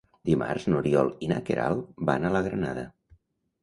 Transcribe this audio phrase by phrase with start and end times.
[0.29, 2.91] Dimarts n'Oriol i na Queralt van a la Granada.